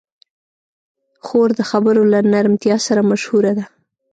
خور 1.25 1.49
د 1.59 1.61
خبرو 1.69 2.01
له 2.13 2.19
نرمتیا 2.33 2.75
سره 2.87 3.01
مشهوره 3.11 3.51
ده. 3.57 3.65